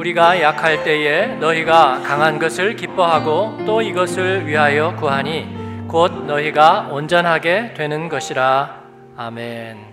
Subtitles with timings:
[0.00, 8.08] 우리가 약할 때에 너희가 강한 것을 기뻐하고 또 이것을 위하여 구하니 곧 너희가 온전하게 되는
[8.08, 8.82] 것이라.
[9.18, 9.90] 아멘.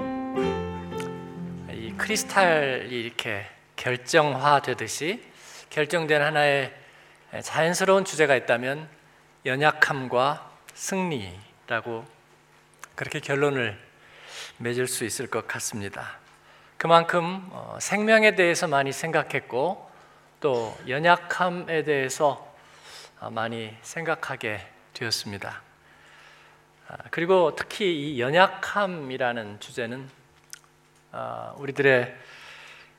[1.73, 5.21] 이 크리스탈이 이렇게 결정화되듯이
[5.69, 6.73] 결정된 하나의
[7.41, 8.87] 자연스러운 주제가 있다면
[9.45, 12.05] 연약함과 승리라고
[12.95, 13.77] 그렇게 결론을
[14.55, 16.17] 맺을 수 있을 것 같습니다.
[16.77, 19.86] 그만큼 어, 생명에 대해서 많이 생각했고
[20.39, 22.53] 또 연약함에 대해서
[23.19, 24.61] 어, 많이 생각하게
[24.93, 25.61] 되었습니다.
[26.87, 30.07] 아, 그리고 특히 이 연약함이라는 주제는
[31.11, 32.15] 어, 우리들의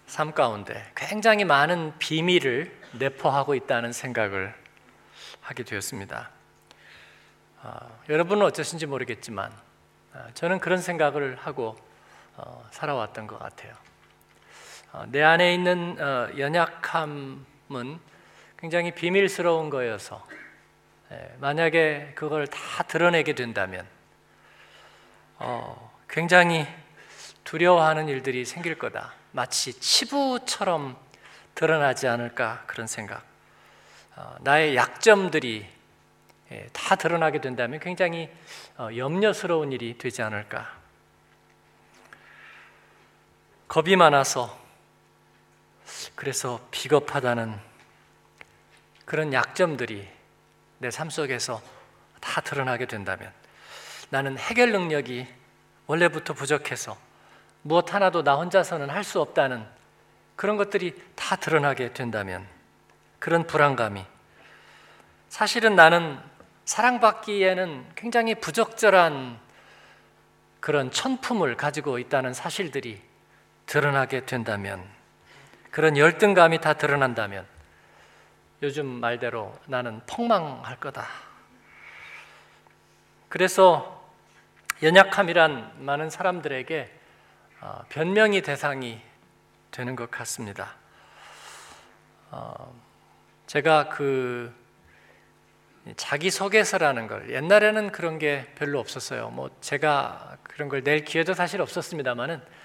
[0.06, 4.54] 삶 가운데 굉장히 많은 비밀을 내포하고 있다는 생각을
[5.40, 6.30] 하게 되었습니다.
[8.08, 9.52] 여러분은 어떠신지 모르겠지만
[10.32, 11.76] 저는 그런 생각을 하고
[12.36, 13.74] 어, 살아왔던 것 같아요.
[14.92, 18.00] 어, 내 안에 있는 어, 연약함은
[18.58, 20.26] 굉장히 비밀스러운 거여서
[21.12, 23.86] 예, 만약에 그걸 다 드러내게 된다면
[26.08, 26.66] 굉장히
[27.44, 29.14] 두려워하는 일들이 생길 거다.
[29.32, 30.96] 마치 치부처럼
[31.54, 33.22] 드러나지 않을까 그런 생각.
[34.40, 35.66] 나의 약점들이
[36.50, 38.28] 예, 다 드러나게 된다면 굉장히
[38.78, 40.76] 염려스러운 일이 되지 않을까
[43.68, 44.67] 겁이 많아서
[46.14, 47.58] 그래서 비겁하다는
[49.04, 50.08] 그런 약점들이
[50.78, 51.60] 내 삶 속에서
[52.20, 53.32] 다 드러나게 된다면
[54.10, 55.26] 나는 해결 능력이
[55.86, 56.96] 원래부터 부족해서
[57.62, 59.66] 무엇 하나도 나 혼자서는 할 수 없다는
[60.36, 62.46] 그런 것들이 다 드러나게 된다면
[63.18, 64.04] 그런 불안감이
[65.28, 66.18] 사실은 나는
[66.64, 69.38] 사랑받기에는 굉장히 부적절한
[70.60, 73.02] 그런 천품을 가지고 있다는 사실들이
[73.66, 74.97] 드러나게 된다면
[75.78, 77.46] 그런 열등감이 다 드러난다면
[78.64, 81.06] 요즘 말대로 나는 폭망할 거다.
[83.28, 84.04] 그래서
[84.82, 86.92] 연약함이란 많은 사람들에게
[87.60, 89.00] 어, 변명이 대상이
[89.70, 90.74] 되는 것 같습니다.
[92.32, 92.74] 어,
[93.46, 94.52] 제가 그
[95.94, 99.30] 자기소개서라는 걸 옛날에는 그런 게 별로 없었어요.
[99.30, 102.57] 뭐 제가 그런 걸 낼 기회도 사실 없었습니다만은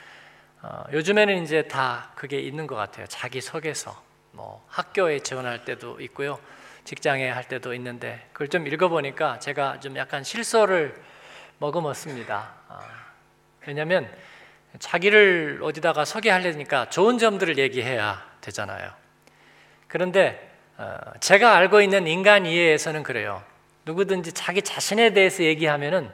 [0.64, 3.06] 어, 요즘에는 이제 다 그게 있는 것 같아요.
[3.08, 4.02] 자기 소개서.
[4.32, 6.40] 뭐 학교에 지원할 때도 있고요.
[6.86, 10.96] 직장에 할 때도 있는데 그걸 좀 읽어보니까 제가 좀 약간 실소를
[11.60, 12.50] 머금었습니다.
[12.70, 12.80] 어,
[13.68, 14.10] 왜냐하면
[14.80, 18.90] 자기를 어디다가 소개하려니까 좋은 점들을 얘기해야 되잖아요.
[19.90, 23.44] 그런데 어, 제가 알고 있는 인간 이해에서는 그래요.
[23.86, 26.10] 누구든지 자기 자신에 대해서 얘기하면은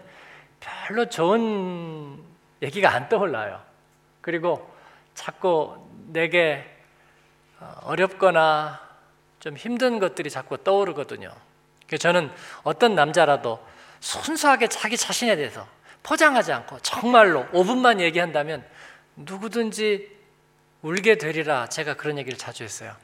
[0.60, 2.20] 별로 좋은
[2.64, 3.69] 얘기가 안 떠올라요.
[4.22, 4.74] 그리고
[5.13, 6.66] 자꾸 내게
[7.59, 8.88] 어, 어렵거나
[9.40, 11.31] 좀 힘든 것들이 자꾸 떠오르거든요.
[12.00, 12.31] 저는
[12.63, 13.66] 어떤 남자라도
[14.00, 15.68] 순수하게 자기 자신에 대해서
[16.03, 18.66] 포장하지 않고 정말로 5분만 얘기한다면
[19.16, 20.18] 누구든지
[20.81, 22.96] 울게 되리라 제가 그런 얘기를 자주 했어요.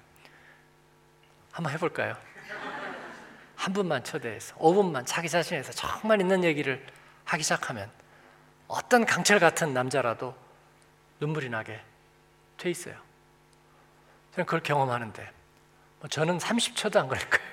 [1.51, 2.15] 한번 해볼까요?
[3.55, 6.85] 한 분만 초대해서 5분만 자기 자신에서 정말 있는 얘기를
[7.25, 7.89] 하기 시작하면
[8.67, 10.35] 어떤 강철 같은 남자라도
[11.19, 11.79] 눈물이 나게
[12.57, 12.95] 돼 있어요.
[14.33, 15.29] 저는 그걸 경험하는데
[15.99, 17.45] 뭐 저는 30초도 안 걸릴 거예요.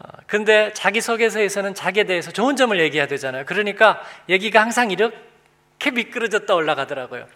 [0.00, 3.44] 어, 근데 자기소개서에서는 자기에 대해서 좋은 점을 얘기해야 되잖아요.
[3.46, 7.26] 그러니까 얘기가 항상 이렇게 미끄러졌다 올라가더라고요.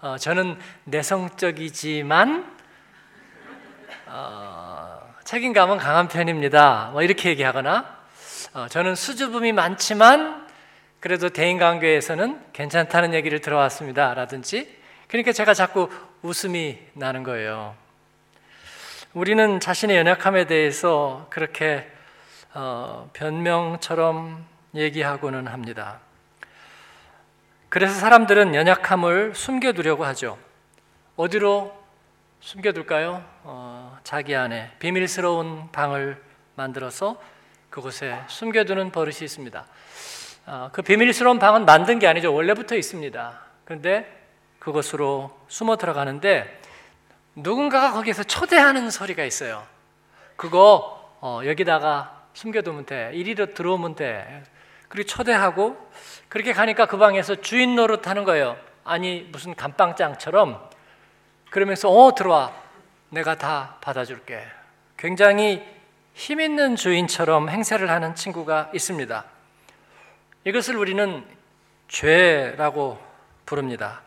[0.00, 2.56] 어, 저는 내성적이지만
[4.06, 6.90] 어, 책임감은 강한 편입니다.
[6.92, 8.00] 뭐 이렇게 얘기하거나
[8.54, 10.39] 어, 저는 수줍음이 많지만
[11.00, 14.12] 그래도 대인관계에서는 괜찮다는 얘기를 들어왔습니다.
[14.12, 14.78] 라든지.
[15.08, 15.88] 그러니까 제가 자꾸
[16.22, 17.74] 웃음이 나는 거예요.
[19.14, 21.90] 우리는 자신의 연약함에 대해서 그렇게
[22.52, 24.44] 어, 변명처럼
[24.74, 26.00] 얘기하고는 합니다.
[27.70, 30.38] 그래서 사람들은 연약함을 숨겨두려고 하죠.
[31.16, 31.76] 어디로
[32.40, 33.24] 숨겨둘까요?
[33.44, 36.22] 어, 자기 안에 비밀스러운 방을
[36.56, 37.20] 만들어서
[37.70, 39.64] 그곳에 숨겨두는 버릇이 있습니다.
[40.52, 42.34] 어, 그 비밀스러운 방은 만든 게 아니죠.
[42.34, 43.40] 원래부터 있습니다.
[43.64, 44.04] 그런데
[44.58, 46.60] 그것으로 숨어 들어가는데
[47.36, 49.64] 누군가가 거기서 초대하는 소리가 있어요.
[50.34, 53.12] 그거 어, 여기다가 숨겨두면 돼.
[53.14, 54.42] 이리로 들어오면 돼.
[54.88, 55.76] 그리고 초대하고
[56.28, 58.56] 그렇게 가니까 그 방에서 주인 노릇하는 거예요.
[58.82, 60.68] 아니 무슨 감방장처럼
[61.50, 62.52] 그러면서 어 들어와.
[63.10, 64.42] 내가 다 받아줄게.
[64.96, 65.64] 굉장히
[66.14, 69.29] 힘 있는 주인처럼 행세를 하는 친구가 있습니다.
[70.44, 71.24] 이것을 우리는
[71.88, 72.98] 죄라고
[73.46, 74.02] 부릅니다.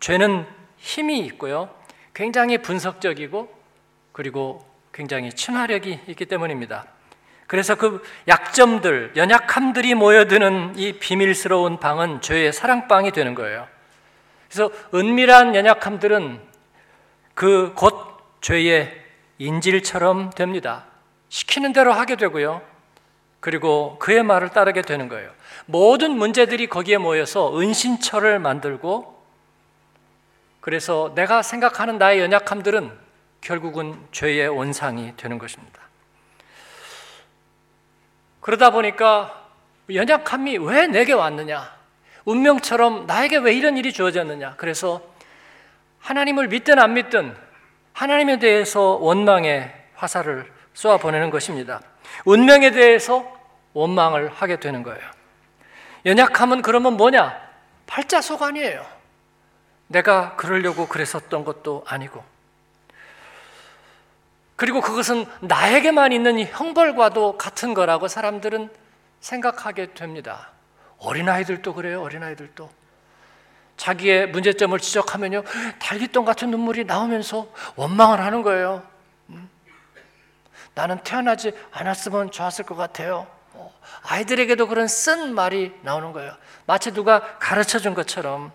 [0.00, 0.46] 죄는
[0.78, 1.74] 힘이 있고요.
[2.14, 3.52] 굉장히 분석적이고
[4.12, 6.86] 그리고 굉장히 친화력이 있기 때문입니다.
[7.46, 13.66] 그래서 그 약점들, 연약함들이 모여드는 이 비밀스러운 방은 죄의 사랑방이 되는 거예요.
[14.48, 16.40] 그래서 은밀한 연약함들은
[17.34, 19.02] 그 곧 죄의
[19.38, 20.84] 인질처럼 됩니다.
[21.28, 22.62] 시키는 대로 하게 되고요.
[23.44, 25.30] 그리고 그의 말을 따르게 되는 거예요.
[25.66, 29.22] 모든 문제들이 거기에 모여서 은신처를 만들고
[30.62, 32.90] 그래서 내가 생각하는 나의 연약함들은
[33.42, 35.78] 결국은 죄의 원상이 되는 것입니다.
[38.40, 39.46] 그러다 보니까
[39.92, 41.70] 연약함이 왜 내게 왔느냐?
[42.24, 44.54] 운명처럼 나에게 왜 이런 일이 주어졌느냐?
[44.56, 45.02] 그래서
[46.00, 47.36] 하나님을 믿든 안 믿든
[47.92, 51.82] 하나님에 대해서 원망의 화살을 쏘아 보내는 것입니다.
[52.24, 53.33] 운명에 대해서
[53.74, 55.02] 원망을 하게 되는 거예요.
[56.06, 57.38] 연약함은 그러면 뭐냐?
[57.86, 58.86] 팔자소관이에요.
[59.88, 62.24] 내가 그러려고 그랬었던 것도 아니고.
[64.56, 68.70] 그리고 그것은 나에게만 있는 형벌과도 같은 거라고 사람들은
[69.20, 70.50] 생각하게 됩니다.
[70.98, 72.70] 어린아이들도 그래요, 어린아이들도.
[73.76, 75.42] 자기의 문제점을 지적하면요,
[75.80, 78.82] 달기똥 같은 눈물이 나오면서 원망을 하는 거예요.
[79.30, 79.50] 음?
[80.74, 83.26] 나는 태어나지 않았으면 좋았을 것 같아요.
[83.84, 86.34] 어, 아이들에게도 그런 쓴 말이 나오는 거예요.
[86.66, 88.52] 마치 누가 가르쳐 준 것처럼.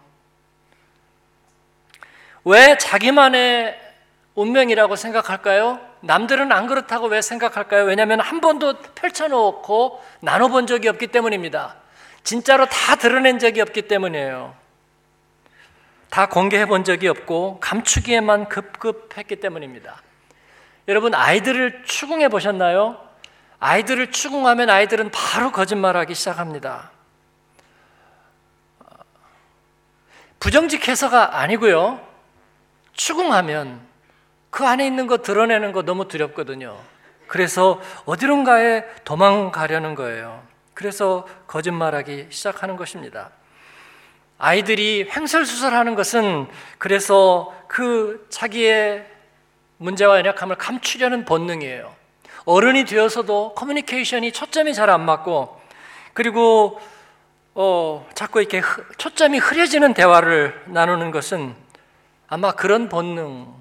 [2.46, 3.80] 왜 자기만의
[4.36, 5.80] 운명이라고 생각할까요?
[6.02, 7.84] 남들은 안 그렇다고 왜 생각할까요?
[7.84, 11.76] 왜냐하면 한 번도 펼쳐놓고 나눠본 적이 없기 때문입니다.
[12.24, 14.56] 진짜로 다 드러낸 적이 없기 때문이에요.
[16.10, 20.02] 다 공개해 본 적이 없고 감추기에만 급급했기 때문입니다.
[20.88, 23.09] 여러분 아이들을 추궁해 보셨나요?
[23.60, 26.92] 아이들을 추궁하면 아이들은 바로 거짓말하기 시작합니다.
[30.40, 32.00] 부정직 해서가 아니고요.
[32.94, 33.82] 추궁하면
[34.50, 36.78] 그 안에 있는 거 드러내는 거 너무 두렵거든요.
[37.28, 40.42] 그래서 어디론가에 도망가려는 거예요.
[40.74, 43.32] 그래서 거짓말하기 시작하는 것입니다.
[44.38, 46.48] 아이들이 횡설수설하는 것은
[46.78, 49.06] 그래서 그 자기의
[49.78, 51.99] 문제와 연약함을 감추려는 본능이에요.
[52.50, 55.62] 어른이 되어서도 커뮤니케이션이 초점이 잘 안 맞고
[56.14, 56.82] 그리고
[57.54, 58.64] 어, 자꾸 이렇게
[58.98, 61.54] 초점이 흐려지는 대화를 나누는 것은
[62.28, 63.54] 아마 그런 본능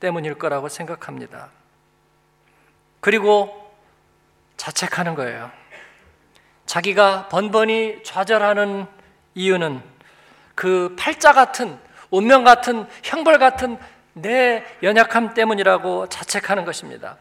[0.00, 1.50] 때문일 거라고 생각합니다.
[2.98, 3.72] 그리고
[4.56, 5.52] 자책하는 거예요.
[6.66, 8.86] 자기가 번번이 좌절하는
[9.36, 9.82] 이유는
[10.56, 11.78] 그 팔자 같은
[12.10, 13.78] 운명 같은 형벌 같은
[14.14, 17.16] 내 연약함 때문이라고 자책하는 것입니다.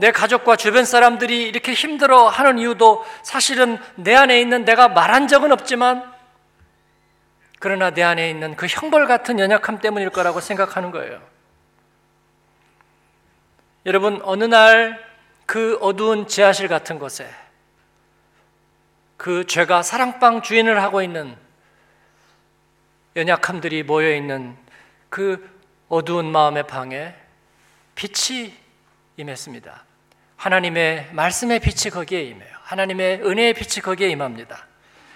[0.00, 5.52] 내 가족과 주변 사람들이 이렇게 힘들어 하는 이유도 사실은 내 안에 있는 내가 말한 적은
[5.52, 6.10] 없지만
[7.58, 11.20] 그러나 내 안에 있는 그 형벌 같은 연약함 때문일 거라고 생각하는 거예요.
[13.86, 15.10] 여러분, 어느 날
[15.50, 17.28] 그 어두운 지하실 같은 곳에
[19.16, 21.36] 그 죄가 사랑방 주인을 하고 있는
[23.16, 24.56] 연약함들이 모여 있는
[25.08, 25.50] 그
[25.88, 27.16] 어두운 마음의 방에
[27.96, 28.54] 빛이
[29.16, 29.89] 임했습니다.
[30.40, 32.48] 하나님의 말씀의 빛이 거기에 임해요.
[32.62, 34.66] 하나님의 은혜의 빛이 거기에 임합니다.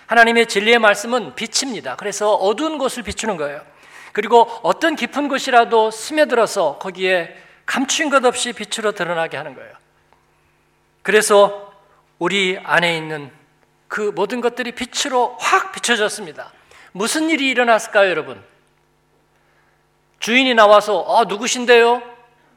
[0.06, 1.96] 하나님의 진리의 말씀은 빛입니다.
[1.96, 3.62] 그래서 어두운 곳을 비추는 거예요.
[4.12, 9.72] 그리고 어떤 깊은 곳이라도 스며들어서 거기에 감춘 것 없이 빛으로 드러나게 하는 거예요.
[11.00, 11.72] 그래서
[12.18, 13.32] 우리 안에 있는
[13.88, 16.52] 그 모든 것들이 빛으로 확 비춰졌습니다.
[16.92, 18.44] 무슨 일이 일어났을까요, 여러분?
[20.18, 22.13] 주인이 나와서 아, 누구신데요?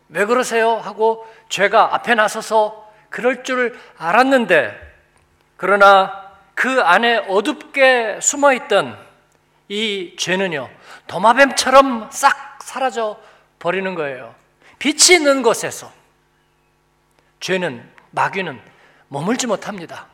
[0.10, 0.76] 왜 그러세요?
[0.76, 4.88] 하고 죄가 앞에 나서서 그럴 줄 알았는데
[5.58, 8.98] 그러나 그 안에 어둡게 숨어 있던
[9.70, 10.70] 이 죄는요
[11.08, 13.20] 도마뱀처럼 싹 사라져
[13.60, 14.36] 버리는 거예요.
[14.80, 15.92] 빛이 있는 곳에서
[17.40, 18.60] 죄는 마귀는
[19.08, 20.08] 머물지 못합니다.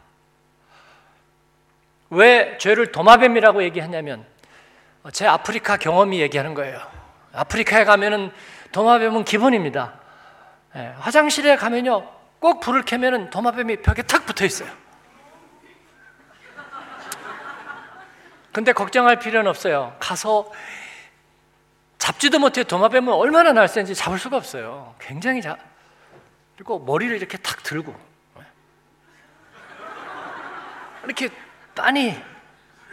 [2.10, 4.26] 왜 죄를 도마뱀이라고 얘기하냐면
[5.12, 6.80] 제 아프리카 경험이 얘기하는 거예요.
[7.34, 8.32] 아프리카에 가면은
[8.74, 9.94] 도마뱀은 기본입니다.
[10.76, 14.70] 예, 화장실에 가면요 꼭 불을 켜면은 도마뱀이 벽에 탁 붙어 있어요.
[18.52, 19.96] 근데 걱정할 필요는 없어요.
[20.00, 20.52] 가서
[21.98, 24.94] 잡지도 못해 도마뱀은 얼마나 날쌘지 잡을 수가 없어요.
[25.00, 25.58] 굉장히 자
[26.56, 27.96] 그리고 머리를 이렇게 탁 들고
[31.06, 31.30] 이렇게
[31.76, 32.22] 빤히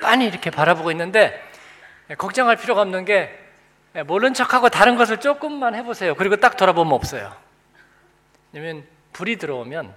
[0.01, 1.43] 빤히 이렇게 바라보고 있는데
[2.19, 3.50] 걱정할 필요가 없는 게
[4.07, 6.15] 모른 척하고 다른 것을 조금만 해보세요.
[6.15, 7.35] 그리고 딱 돌아보면 없어요.
[8.53, 9.95] 왜냐면 불이 들어오면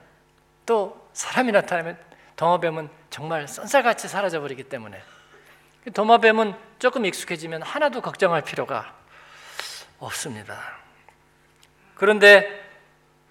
[0.65, 1.97] 또 사람이 나타나면
[2.35, 5.01] 도마뱀은 정말 쏜살같이 사라져 버리기 때문에
[5.93, 8.95] 도마뱀은 조금 익숙해지면 하나도 걱정할 필요가
[9.99, 10.59] 없습니다.
[11.95, 12.63] 그런데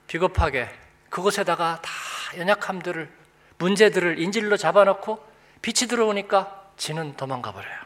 [0.06, 0.68] 비겁하게
[1.10, 1.90] 그곳에다가 다
[2.36, 3.10] 연약함들을
[3.58, 5.26] 문제들을 인질로 잡아놓고
[5.60, 7.78] 빛이 들어오니까 지는 도망가 버려요.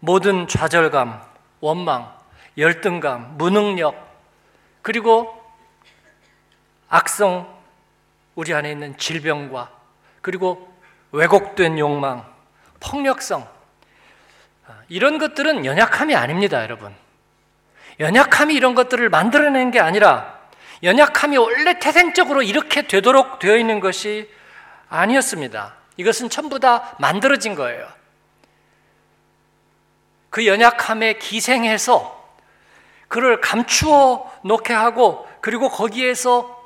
[0.00, 1.22] 모든 좌절감,
[1.60, 2.12] 원망,
[2.56, 4.08] 열등감, 무능력,
[4.82, 5.34] 그리고
[6.88, 7.58] 악성
[8.34, 9.70] 우리 안에 있는 질병과
[10.20, 10.72] 그리고
[11.12, 12.24] 왜곡된 욕망,
[12.80, 13.48] 폭력성
[14.88, 16.94] 이런 것들은 연약함이 아닙니다, 여러분.
[18.00, 20.38] 연약함이 이런 것들을 만들어낸 게 아니라
[20.82, 24.30] 연약함이 원래 태생적으로 이렇게 되도록 되어 있는 것이
[24.88, 25.74] 아니었습니다.
[25.96, 27.88] 이것은 전부 다 만들어진 거예요.
[30.38, 32.16] 그 연약함에 기생해서
[33.08, 36.62] 그를 감추어 놓게 하고 그리고 거기에서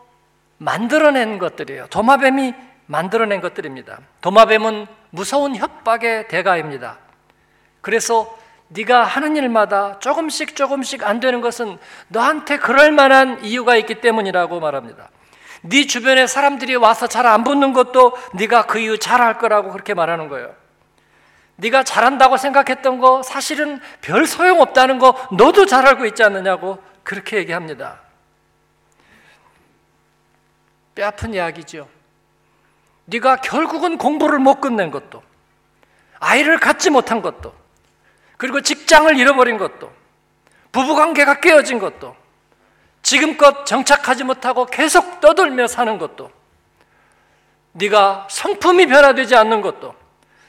[0.58, 1.86] 만들어낸 것들이에요.
[1.86, 2.52] 도마뱀이
[2.84, 4.00] 만들어낸 것들입니다.
[4.20, 6.98] 도마뱀은 무서운 협박의 대가입니다.
[7.80, 8.36] 그래서
[8.68, 15.08] 네가 하는 일마다 조금씩 조금씩 안 되는 것은 너한테 그럴 만한 이유가 있기 때문이라고 말합니다.
[15.62, 19.94] 네 주변에 사람들이 와서 잘 안 붙는 것도 네가 그 이유 잘 할 거라고 그렇게
[19.94, 20.61] 말하는 거예요.
[21.62, 27.36] 네가 잘한다고 생각했던 거 사실은 별 소용 없다는 거 너도 잘 알고 있지 않느냐고 그렇게
[27.36, 28.00] 얘기합니다.
[30.96, 31.88] 뼈 아픈 이야기죠.
[33.04, 35.22] 네가 결국은 공부를 못 끝낸 것도
[36.18, 37.54] 아이를 갖지 못한 것도
[38.36, 39.92] 그리고 직장을 잃어버린 것도
[40.72, 42.16] 부부관계가 깨어진 것도
[43.02, 46.30] 지금껏 정착하지 못하고 계속 떠돌며 사는 것도
[47.72, 50.01] 네가 성품이 변화되지 않는 것도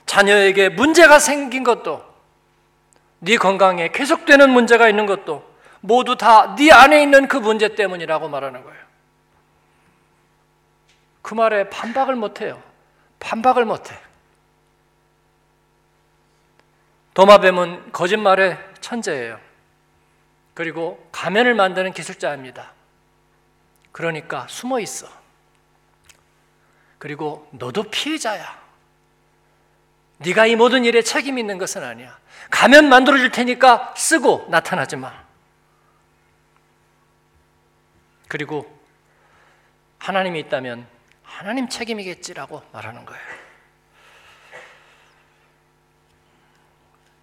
[0.05, 2.03] 자녀에게 문제가 생긴 것도
[3.19, 8.63] 네 건강에 계속되는 문제가 있는 것도 모두 다 네 안에 있는 그 문제 때문이라고 말하는
[8.63, 8.83] 거예요.
[11.21, 12.61] 그 말에 반박을 못 해요.
[13.19, 13.97] 반박을 못 해.
[17.13, 19.39] 도마뱀은 거짓말의 천재예요.
[20.53, 22.71] 그리고 가면을 만드는 기술자입니다.
[23.91, 25.07] 그러니까 숨어 있어.
[26.97, 28.62] 그리고 너도 피해자야.
[30.23, 32.17] 네가 이 모든 일에 책임 있는 것은 아니야.
[32.49, 35.23] 가면 만들어 줄 테니까 쓰고 나타나지 마.
[38.27, 38.79] 그리고
[39.99, 40.87] 하나님이 있다면
[41.23, 43.23] 하나님 책임이겠지라고 말하는 거예요.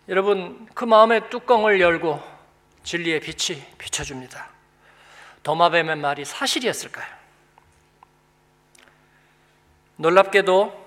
[0.09, 2.21] 여러분, 그 마음의 뚜껑을 열고
[2.83, 4.49] 진리의 빛이 비춰줍니다.
[5.43, 7.07] 도마뱀의 말이 사실이었을까요?
[9.97, 10.80] 놀랍게도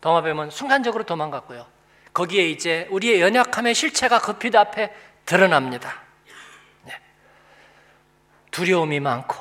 [0.00, 1.66] 도마뱀은 순간적으로 도망갔고요.
[2.12, 6.02] 거기에 이제 우리의 연약함의 실체가 급히 앞에 드러납니다.
[6.84, 6.98] 네.
[8.50, 9.36] 두려움이 많고,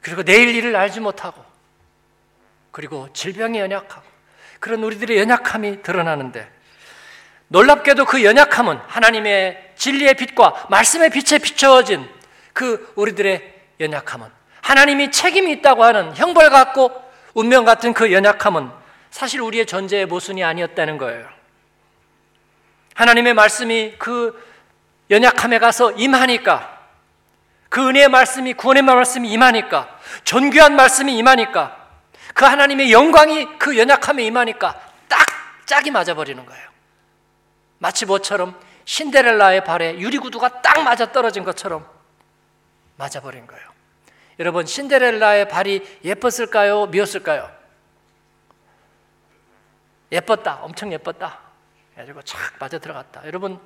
[0.00, 1.44] 그리고 내일 일을 알지 못하고,
[2.70, 4.06] 그리고 질병에 연약하고,
[4.60, 6.50] 그런 우리들의 연약함이 드러나는데,
[7.48, 12.08] 놀랍게도 그 연약함은 하나님의 진리의 빛과 말씀의 빛에 비춰진
[12.54, 14.26] 그 우리들의 연약함은
[14.62, 16.90] 하나님이 책임이 있다고 하는 형벌 같고
[17.34, 18.81] 운명 같은 그 연약함은
[19.12, 21.28] 사실 우리의 존재의 모순이 아니었다는 거예요.
[22.94, 24.42] 하나님의 말씀이 그
[25.10, 26.80] 연약함에 가서 임하니까
[27.68, 31.76] 그 은혜의 말씀이 구원의 말씀이 임하니까 존귀한 말씀이 임하니까
[32.34, 35.26] 그 하나님의 영광이 그 연약함에 임하니까 딱
[35.66, 36.68] 짝이 맞아버리는 거예요.
[37.78, 41.86] 마치 뭐처럼 신데렐라의 발에 유리구두가 딱 맞아 떨어진 것처럼
[42.96, 43.62] 맞아버린 거예요.
[44.38, 46.86] 여러분, 신데렐라의 발이 예뻤을까요?
[46.86, 47.61] 미웠을까요?
[50.12, 50.60] 예뻤다.
[50.62, 51.40] 엄청 예뻤다.
[51.94, 53.26] 그래가지고 착 빠져 들어갔다.
[53.26, 53.58] 여러분,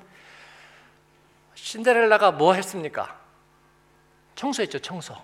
[1.54, 3.18] 신데렐라가 뭐 했습니까?
[4.36, 5.14] 청소했죠, 청소.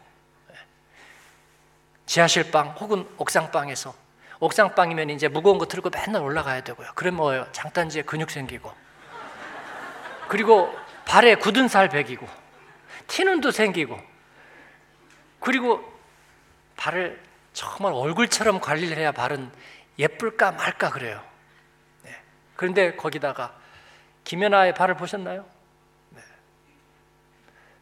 [0.51, 0.57] 예.
[2.07, 3.95] 지하실방 혹은 옥상방에서
[4.41, 6.91] 옥상방이면 이제 무거운 거 들고 맨날 올라가야 되고요.
[6.97, 7.47] 그럼 뭐예요?
[7.53, 8.73] 장단지에 근육 생기고
[10.27, 12.27] 그리고 발에 굳은 살 배기고
[13.07, 14.01] 티눈도 생기고
[15.39, 15.85] 그리고
[16.77, 19.53] 발을 정말 얼굴처럼 관리를 해야 발은
[19.99, 21.23] 예쁠까 말까 그래요.
[22.03, 22.11] 네.
[22.57, 23.55] 그런데 거기다가
[24.25, 25.45] 김연아의 발을 보셨나요?
[26.11, 26.23] 네.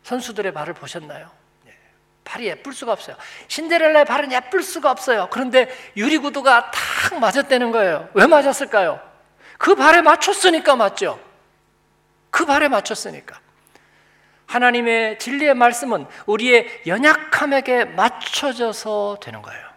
[0.02, 1.30] 선수들의 발을 보셨나요?
[1.64, 1.76] 네.
[2.24, 3.16] 발이 예쁠 수가 없어요.
[3.48, 5.28] 신데렐라의 발은 예쁠 수가 없어요.
[5.30, 8.08] 그런데 유리구두가 탁 맞았다는 거예요.
[8.14, 9.00] 왜 맞았을까요?
[9.58, 11.20] 그 발에 맞췄으니까 맞죠.
[12.30, 13.40] 그 발에 맞췄으니까.
[14.46, 19.69] 하나님의 진리의 말씀은 우리의 연약함에게 맞춰져서 되는 거예요.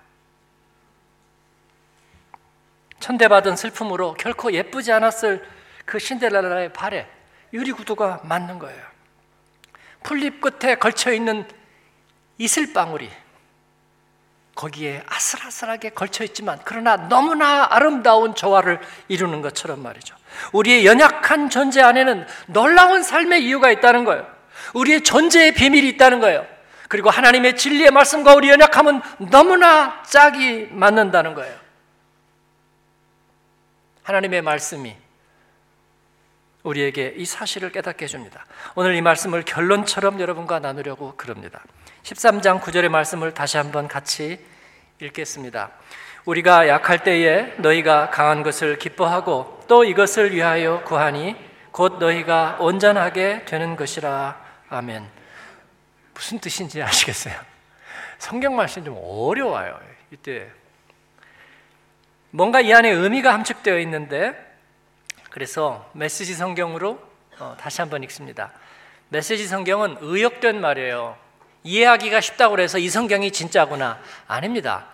[3.04, 5.46] 천대받은 슬픔으로 결코 예쁘지 않았을
[5.84, 7.06] 그 신데렐라의 발에
[7.52, 8.82] 유리구두가 맞는 거예요.
[10.04, 11.46] 풀잎 끝에 걸쳐 있는
[12.38, 13.10] 이슬방울이
[14.56, 18.80] 거기에 아슬아슬하게 걸쳐 있지만 그러나 너무나 아름다운 조화를
[19.10, 20.16] 이루는 것처럼 말이죠.
[20.54, 24.26] 우리의 연약한 존재 안에는 놀라운 삶의 이유가 있다는 거예요.
[24.74, 26.46] 우리의 존재의 비밀이 있다는 거예요.
[26.88, 31.63] 그리고 하나님의 진리의 말씀과 우리 연약함은 너무나 짝이 맞는다는 거예요.
[34.04, 34.96] 하나님의 말씀이
[36.64, 38.46] 우리에게 이 사실을 깨닫게 해줍니다.
[38.76, 41.62] 오늘 이 말씀을 결론처럼 여러분과 나누려고 그럽니다.
[42.04, 44.40] 13장 9절의 말씀을 다시 한번 같이
[45.02, 45.72] 읽겠습니다.
[46.26, 51.36] 우리가 약할 때에 너희가 강한 것을 기뻐하고 또 이것을 위하여 구하니
[51.72, 54.42] 곧 너희가 온전하게 되는 것이라.
[54.70, 55.06] 아멘.
[56.14, 57.36] 무슨 뜻인지 아시겠어요?
[58.20, 59.78] 성경 말씀 좀 어려워요.
[60.12, 60.50] 이때
[62.36, 64.34] 뭔가 이 안에 의미가 함축되어 있는데
[65.30, 67.00] 그래서 메시지 성경으로
[67.38, 68.52] 어, 다시 한번 읽습니다.
[69.10, 71.16] 메시지 성경은 의역된 말이에요.
[71.64, 74.02] 이해하기가 쉽다고 해서 이 성경이 진짜구나.
[74.28, 74.88] 아닙니다.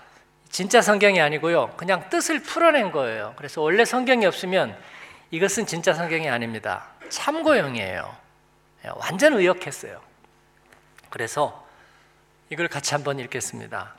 [0.49, 1.75] 진짜 성경이 아니고요.
[1.77, 3.33] 그냥 뜻을 풀어낸 거예요.
[3.37, 4.77] 그래서 원래 성경이 없으면
[5.31, 6.87] 이것은 진짜 성경이 아닙니다.
[7.07, 8.17] 참고용이에요.
[8.83, 10.01] 예, 완전 의역했어요.
[11.09, 11.65] 그래서
[12.49, 13.95] 이걸 같이 한번 읽겠습니다.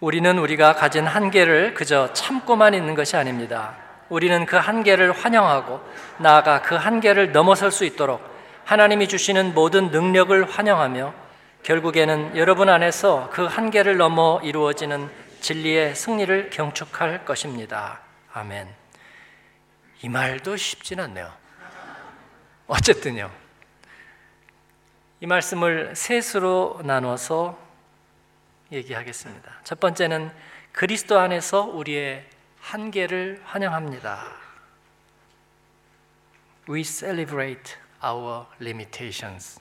[0.00, 3.74] 우리는 우리가 가진 한계를 그저 참고만 있는 것이 아닙니다.
[4.08, 5.80] 우리는 그 한계를 환영하고
[6.18, 8.20] 나아가 그 한계를 넘어설 수 있도록
[8.64, 11.14] 하나님이 주시는 모든 능력을 환영하며
[11.62, 15.10] 결국에는 여러분 안에서 그 한계를 넘어 이루어지는
[15.40, 18.00] 진리의 승리를 경축할 것입니다.
[18.32, 18.68] 아멘.
[20.02, 21.32] 이 말도 쉽진 않네요.
[22.66, 23.30] 어쨌든요.
[25.20, 27.65] 이 말씀을 셋으로 나눠서
[28.72, 29.60] 얘기하겠습니다.
[29.64, 30.30] 첫 번째는
[30.72, 32.24] 그리스도 안에서 우리의
[32.60, 34.24] 한계를 환영합니다.
[36.68, 39.60] We celebrate our limitations.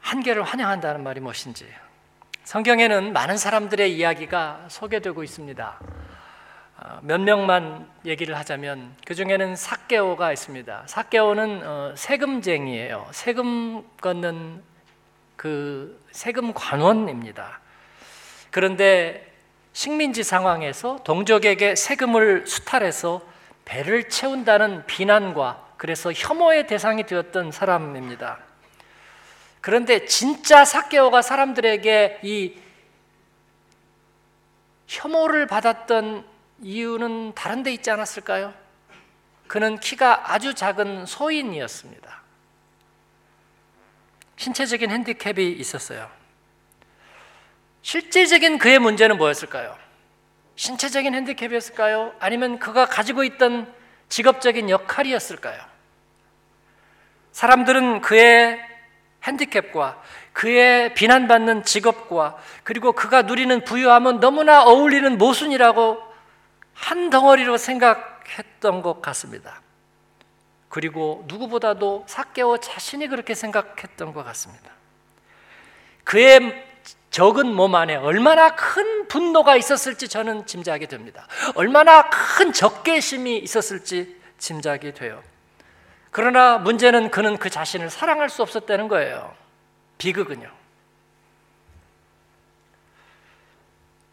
[0.00, 1.66] 한계를 환영한다는 말이 무엇인지
[2.44, 5.80] 성경에는 많은 사람들의 이야기가 소개되고 있습니다.
[6.78, 10.84] 어, 몇 명만 얘기를 하자면 그 중에는 사개오가 있습니다.
[10.86, 13.08] 사개오는 어, 세금쟁이에요.
[13.12, 14.62] 세금 걷는
[15.40, 17.60] 그 세금 관원입니다.
[18.50, 19.32] 그런데
[19.72, 23.22] 식민지 상황에서 동족에게 세금을 수탈해서
[23.64, 28.38] 배를 채운다는 비난과 그래서 혐오의 대상이 되었던 사람입니다.
[29.62, 32.58] 그런데 진짜 사케오가 사람들에게 이
[34.88, 36.22] 혐오를 받았던
[36.60, 38.52] 이유는 다른 데 있지 않았을까요?
[39.48, 42.19] 그는 키가 아주 작은 소인이었습니다.
[44.40, 46.08] 신체적인 핸디캡이 있었어요.
[47.82, 49.76] 실질적인 그의 문제는 뭐였을까요?
[50.56, 52.14] 신체적인 핸디캡이었을까요?
[52.18, 53.70] 아니면 그가 가지고 있던
[54.08, 55.60] 직업적인 역할이었을까요?
[57.32, 58.58] 사람들은 그의
[59.24, 66.02] 핸디캡과 그의 비난받는 직업과 그리고 그가 누리는 부유함은 너무나 어울리는 모순이라고
[66.72, 69.60] 한 덩어리로 생각했던 것 같습니다.
[70.70, 74.70] 그리고 누구보다도 사개오 자신이 그렇게 생각했던 것 같습니다.
[76.04, 76.64] 그의
[77.10, 81.26] 적은 몸 안에 얼마나 큰 분노가 있었을지 저는 짐작이 됩니다.
[81.56, 85.22] 얼마나 큰 적개심이 있었을지 짐작이 돼요.
[86.12, 89.34] 그러나 문제는 그는 그 자신을 사랑할 수 없었다는 거예요.
[89.98, 90.48] 비극은요.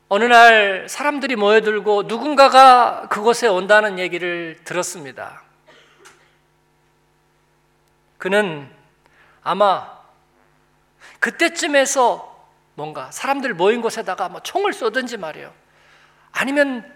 [0.09, 5.46] 어느 날 사람들이 모여들고 누군가가 그곳에 온다는 얘기를 들었습니다.
[8.17, 8.69] 그는
[9.43, 9.97] 아마
[11.19, 12.35] 그때쯤에서
[12.75, 15.51] 뭔가 사람들 모인 곳에다가 뭐 총을 쏘든지 말이에요.
[16.31, 16.93] 아니면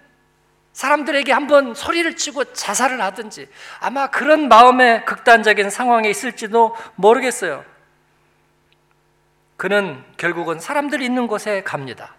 [0.73, 7.65] 사람들에게 한번 소리를 치고 자살을 하든지 아마 그런 마음의 극단적인 상황에 있을지도 모르겠어요.
[9.57, 12.15] 그는 결국은 사람들이 있는 곳에 갑니다.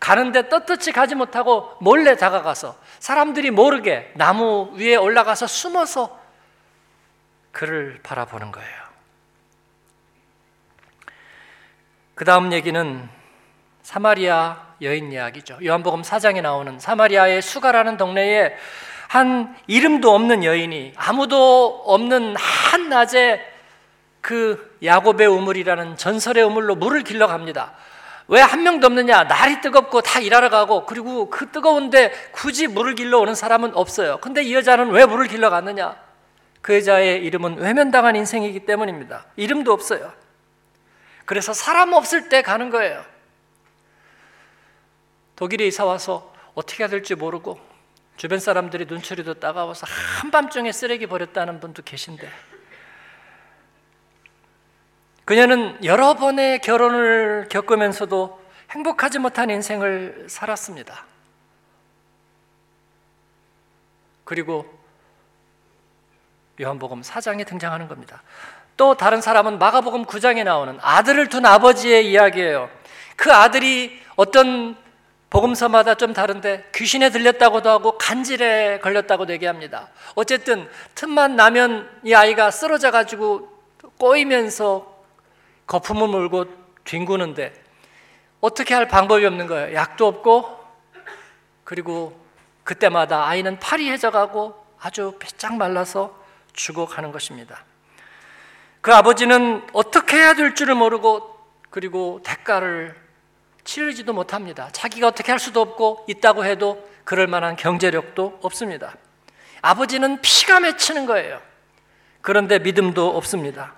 [0.00, 6.23] 가는데 떳떳이 가지 못하고 몰래 다가가서 사람들이 모르게 나무 위에 올라가서 숨어서
[7.54, 8.84] 그를 바라보는 거예요.
[12.14, 13.08] 그 다음 얘기는
[13.82, 15.58] 사마리아 여인 이야기죠.
[15.64, 18.56] 요한복음 4장에 나오는 사마리아의 수가라는 동네에
[19.08, 23.40] 한 이름도 없는 여인이 아무도 없는 한낮에
[24.20, 27.72] 그 야곱의 우물이라는 전설의 우물로 물을 길러 갑니다.
[28.26, 29.24] 왜 한 명도 없느냐?
[29.24, 34.18] 날이 뜨겁고 다 일하러 가고 그리고 그 뜨거운데 굳이 물을 길러 오는 사람은 없어요.
[34.20, 36.03] 근데 이 여자는 왜 물을 길러 갔느냐?
[36.64, 39.26] 그 여자의 이름은 외면당한 인생이기 때문입니다.
[39.36, 40.10] 이름도 없어요.
[41.26, 43.04] 그래서 사람 없을 때 가는 거예요.
[45.36, 47.60] 독일에 이사 와서 어떻게 해야 될지 모르고
[48.16, 49.86] 주변 사람들이 눈초리도 따가워서
[50.22, 52.30] 한밤중에 쓰레기 버렸다는 분도 계신데
[55.26, 61.04] 그녀는 여러 번의 결혼을 겪으면서도 행복하지 못한 인생을 살았습니다.
[64.24, 64.82] 그리고
[66.60, 68.22] 요한복음 4장에 등장하는 겁니다.
[68.76, 72.68] 또 다른 사람은 마가복음 9장에 나오는 아들을 둔 아버지의 이야기예요.
[73.16, 74.76] 그 아들이 어떤
[75.30, 79.88] 복음서마다 좀 다른데 귀신에 들렸다고도 하고 간질에 걸렸다고도 얘기합니다.
[80.14, 83.48] 어쨌든 틈만 나면 이 아이가 쓰러져 가지고
[83.98, 84.94] 꼬이면서
[85.66, 86.46] 거품을 물고
[86.84, 87.52] 뒹구는데
[88.40, 89.74] 어떻게 할 방법이 없는 거예요.
[89.74, 90.60] 약도 없고
[91.64, 92.16] 그리고
[92.62, 96.23] 그때마다 아이는 팔이 해져 가고 아주 배짝 말라서
[96.54, 97.64] 죽어가는 것입니다.
[98.80, 101.38] 그 아버지는 어떻게 해야 될 줄을 모르고
[101.70, 102.94] 그리고 대가를
[103.64, 104.68] 치르지도 못합니다.
[104.72, 108.94] 자기가 어떻게 할 수도 없고 있다고 해도 그럴 만한 경제력도 없습니다.
[109.62, 111.40] 아버지는 피가 맺히는 거예요.
[112.20, 113.74] 그런데 믿음도 없습니다.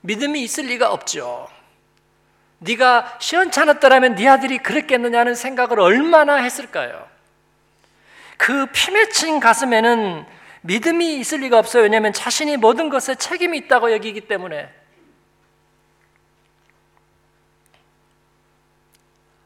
[0.00, 1.48] 믿음이 있을 리가 없죠.
[2.58, 7.06] 네가 시원찮았더라면 네 아들이 그랬겠느냐는 생각을 얼마나 했을까요?
[8.36, 10.26] 그 피 맺힌 가슴에는
[10.62, 11.84] 믿음이 있을 리가 없어요.
[11.84, 14.72] 왜냐하면 자신이 모든 것에 책임이 있다고 여기기 때문에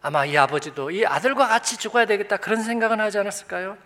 [0.00, 3.78] 아마 이 아버지도 이 아들과 같이 죽어야 되겠다 그런 생각은 하지 않았을까요?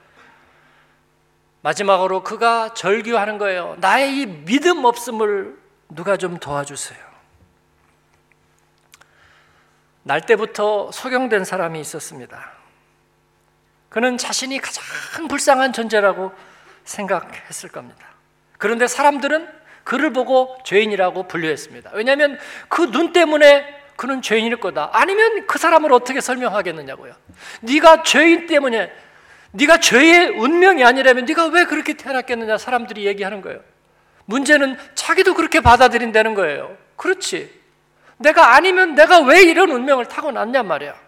[1.61, 3.77] 마지막으로 그가 절규하는 거예요.
[3.81, 5.59] 나의 이 믿음 없음을
[5.91, 7.05] 누가 좀 도와주세요.
[10.05, 12.53] 날 때부터 소경된 사람이 있었습니다.
[13.89, 14.85] 그는 자신이 가장
[15.29, 16.33] 불쌍한 존재라고
[16.87, 18.07] 생각했을 겁니다.
[18.59, 19.47] 그런데 사람들은
[19.85, 21.91] 그를 보고 죄인이라고 분류했습니다.
[21.95, 24.91] 왜냐하면 그 눈 때문에 그는 죄인일 거다.
[24.93, 27.15] 아니면 그 사람을 어떻게 설명하겠느냐고요.
[27.61, 28.93] 네가 죄인 때문에
[29.53, 33.61] 네가 죄의 운명이 아니라면 네가 왜 그렇게 태어났겠느냐 사람들이 얘기하는 거예요.
[34.27, 36.77] 문제는 자기도 그렇게 받아들인다는 거예요.
[36.97, 37.51] 그렇지.
[38.19, 41.06] 내가 아니면 내가 왜 이런 운명을 타고났냔 말이야.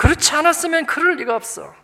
[0.00, 1.74] 그렇지 않았으면 그럴 리가 없어.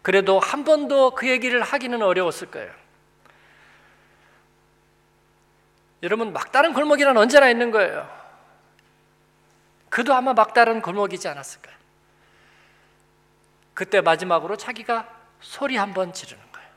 [0.00, 2.72] 그래도 한 번도 그 얘기를 하기는 어려웠을 거예요.
[6.04, 8.08] 여러분 막다른 골목이란 언제나 있는 거예요.
[9.88, 11.74] 그도 아마 막다른 골목이지 않았을까요?
[13.74, 16.68] 그때 마지막으로 자기가 소리 한 번 지르는 거예요.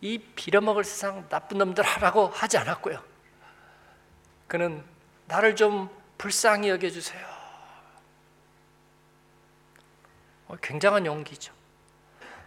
[0.00, 3.00] 이 빌어먹을 세상 나쁜 놈들 하라고 하지 않았고요.
[4.48, 4.82] 그는
[5.28, 7.28] 나를 좀 불쌍히 여겨주세요.
[7.28, 7.28] 어,
[10.62, 11.52] 굉장한 용기죠.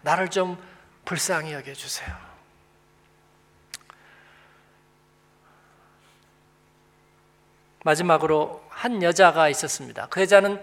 [0.02, 0.58] 나를 좀
[1.06, 2.16] 불쌍히 여겨 주세요.
[7.84, 10.08] 마지막으로 한 여자가 있었습니다.
[10.10, 10.62] 그 여자는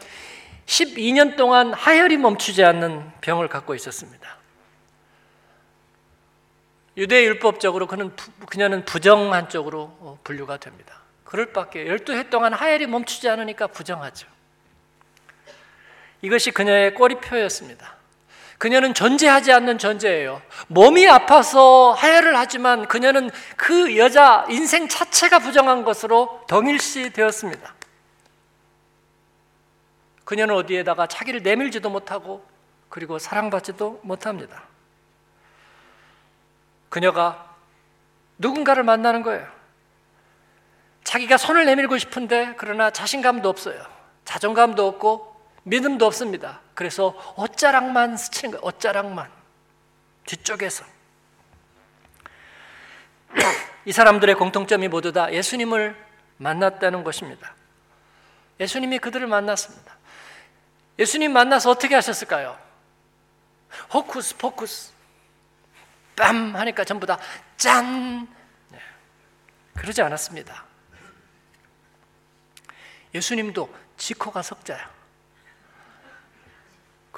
[0.67, 4.37] 12년 동안 하혈이 멈추지 않는 병을 갖고 있었습니다.
[6.97, 8.15] 유대 율법적으로 그는
[8.47, 11.01] 그녀는 부정한 쪽으로 어, 분류가 됩니다.
[11.25, 14.27] 그럴 밖에 12해 동안 하혈이 멈추지 않으니까 부정하죠.
[16.23, 17.97] 이것이 그녀의 꼬리표였습니다.
[18.59, 20.43] 그녀는 존재하지 않는 존재예요.
[20.67, 27.75] 몸이 아파서 하혈을 하지만 그녀는 그 여자 인생 자체가 부정한 것으로 동일시 되었습니다.
[30.25, 32.45] 그녀는 어디에다가 자기를 내밀지도 못하고
[32.89, 34.65] 그리고 사랑받지도 못합니다.
[36.89, 37.55] 그녀가
[38.39, 39.47] 누군가를 만나는 거예요.
[41.05, 43.81] 자기가 손을 내밀고 싶은데 그러나 자신감도 없어요.
[44.25, 45.28] 자존감도 없고
[45.69, 46.61] 믿음도 없습니다.
[46.75, 48.67] 그래서 옷자락만 스치는 거예요.
[48.67, 49.31] 옷자락만.
[50.27, 50.85] 뒤쪽에서.
[53.85, 55.97] 이 사람들의 공통점이 모두 다 예수님을
[56.39, 57.55] 만났다는 것입니다.
[58.61, 59.97] 예수님이 그들을 만났습니다.
[60.99, 62.59] 예수님 만나서 어떻게 하셨을까요?
[63.93, 64.93] 호쿠스 포쿠스.
[66.17, 67.19] 빰 하니까 전부 다
[67.57, 68.27] 짠!
[68.71, 68.79] 네.
[69.77, 70.65] 그러지 않았습니다.
[73.15, 74.98] 예수님도 지코가 석자야.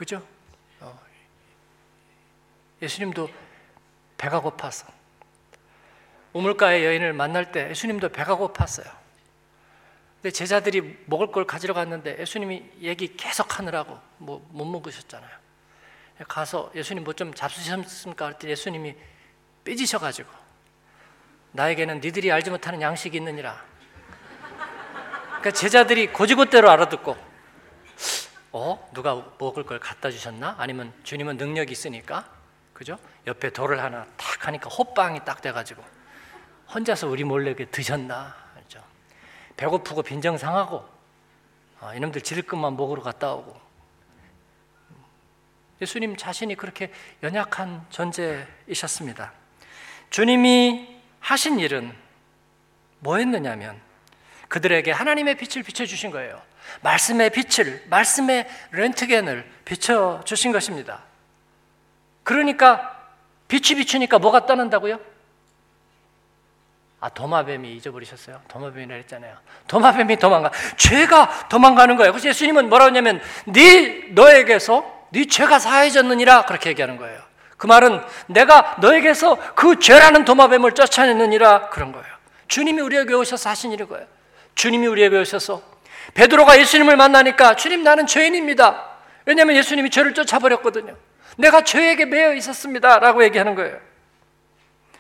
[0.01, 0.27] 그죠?
[0.81, 0.99] 어.
[2.81, 3.29] 예수님도
[4.17, 4.87] 배가 고파서
[6.33, 8.91] 우물가의 여인을 만날 때 예수님도 배가 고팠어요.
[10.15, 15.31] 근데 제자들이 먹을 걸 가지러 갔는데 예수님이 얘기 계속 하느라고 뭐 못 먹으셨잖아요.
[16.29, 18.25] 가서 예수님 뭐 좀 잡수셨습니까?
[18.25, 18.97] 그랬더니 예수님이
[19.65, 20.31] 삐지셔가지고
[21.53, 23.63] 나에게는 니들이 알지 못하는 양식이 있느니라.
[25.27, 27.30] 그러니까 제자들이 고지고대로 알아듣고
[28.53, 28.91] 어?
[28.93, 30.57] 누가 먹을 걸 갖다 주셨나?
[30.59, 32.29] 아니면 주님은 능력이 있으니까
[32.73, 32.99] 그죠?
[33.27, 35.83] 옆에 돌을 하나 탁 하니까 호빵이 딱 돼가지고
[36.75, 38.35] 혼자서 우리 몰래 드셨나?
[38.55, 38.83] 그죠?
[39.57, 40.89] 배고프고 빈정 상하고
[41.81, 43.61] 아, 이놈들 지를 것만 먹으러 갔다 오고
[45.81, 49.33] 예수님 자신이 그렇게 연약한 존재이셨습니다.
[50.11, 51.95] 주님이 하신 일은
[52.99, 53.81] 뭐였느냐면
[54.49, 56.43] 그들에게 하나님의 빛을 비춰 주신 거예요.
[56.83, 61.03] 말씀의 빛을, 말씀의 렌트겐을 비춰주신 것입니다.
[62.23, 62.99] 그러니까
[63.49, 65.01] 빛이 비추니까 뭐가 떠난다고요?
[67.01, 68.43] 아, 도마뱀이 잊어버리셨어요?
[68.49, 69.35] 도마뱀이라 했잖아요.
[69.67, 70.51] 도마뱀이 도망가.
[70.77, 72.13] 죄가 도망가는 거예요.
[72.13, 76.45] 그래서 예수님은 뭐라고 하냐면, 네, 너에게서 네 죄가 사해졌느니라.
[76.45, 77.21] 그렇게 얘기하는 거예요.
[77.57, 81.71] 그 말은 내가 너에게서 그 죄라는 도마뱀을 쫓아냈느니라.
[81.71, 82.07] 그런 거예요.
[82.49, 84.07] 주님이 우리에게 오셔서 하신 일인 거예요.
[84.55, 85.63] 주님이 우리에게 오셔서
[86.15, 88.89] 베드로가 예수님을 만나니까 주님 나는 죄인입니다.
[89.27, 90.97] 왜냐하면 예수님이 죄를 쫓아버렸거든요.
[91.37, 92.99] 내가 죄에게 매여 있었습니다.
[92.99, 93.79] 라고 얘기하는 거예요.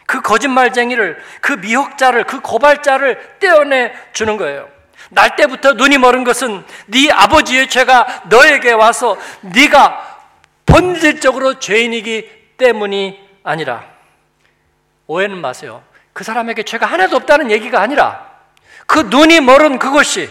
[0.06, 4.68] 그 거짓말쟁이를, 그 미혹자를, 그 고발자를 떼어내 주는 거예요.
[5.10, 10.18] 날 때부터 눈이 멀은 것은 네 아버지의 죄가 너에게 와서 네가
[10.66, 13.84] 본질적으로 죄인이기 때문이 아니라
[15.06, 15.82] 오해는 마세요.
[16.12, 18.28] 그 사람에게 죄가 하나도 없다는 얘기가 아니라
[18.86, 20.30] 그 눈이 멀은 그것이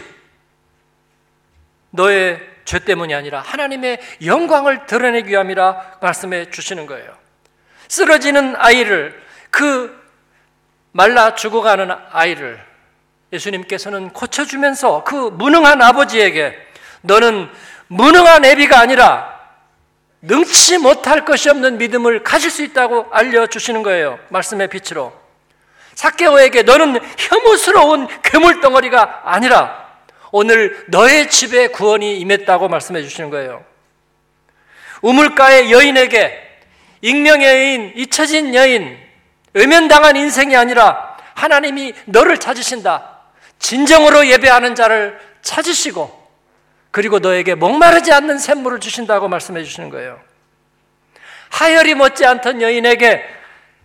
[1.90, 7.12] 너의 죄 때문이 아니라 하나님의 영광을 드러내기 위함이라 말씀해 주시는 거예요.
[7.88, 9.98] 쓰러지는 아이를 그
[10.92, 12.64] 말라 죽어가는 아이를
[13.32, 16.56] 예수님께서는 고쳐주면서 그 무능한 아버지에게
[17.02, 17.48] 너는
[17.88, 19.40] 무능한 애비가 아니라
[20.22, 24.18] 능치 못할 것이 없는 믿음을 가질 수 있다고 알려주시는 거예요.
[24.28, 25.12] 말씀의 빛으로.
[25.94, 29.89] 사케오에게 너는 혐오스러운 괴물덩어리가 아니라
[30.32, 33.64] 오늘 너의 집에 구원이 임했다고 말씀해 주시는 거예요.
[35.02, 36.48] 우물가의 여인에게
[37.02, 38.98] 익명의 여인, 잊혀진 여인,
[39.54, 43.18] 외면당한 인생이 아니라 하나님이 너를 찾으신다.
[43.58, 46.20] 진정으로 예배하는 자를 찾으시고
[46.90, 50.20] 그리고 너에게 목마르지 않는 샘물을 주신다고 말씀해 주시는 거예요.
[51.50, 53.24] 하열이 못지 않던 여인에게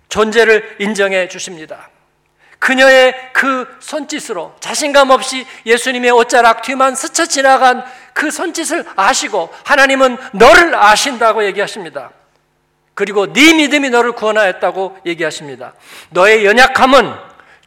[0.10, 1.90] 존재를 인정해 주십니다.
[2.60, 10.76] 그녀의 그 손짓으로 자신감 없이 예수님의 옷자락 뒤만 스쳐 지나간 그 손짓을 아시고 하나님은 너를
[10.76, 12.12] 아신다고 얘기하십니다.
[12.94, 15.74] 그리고 네 믿음이 너를 구원하였다고 얘기하십니다.
[16.12, 17.14] 너의 연약함은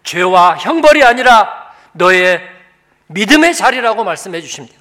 [0.03, 2.41] 죄와 형벌이 아니라 너의
[3.09, 4.79] 믿음의 자리라고 말씀해 주십니다.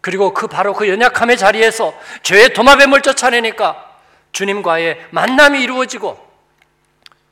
[0.00, 3.90] 그리고 그 바로 그 연약함의 자리에서 죄의 도마뱀을 쫓아내니까
[4.32, 6.31] 주님과의 만남이 이루어지고